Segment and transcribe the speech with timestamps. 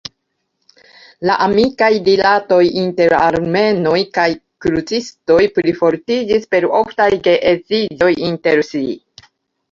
[1.29, 4.25] La amikaj rilatoj inter armenoj kaj
[4.65, 8.83] krucistoj plifortiĝis per oftaj geedziĝoj inter si.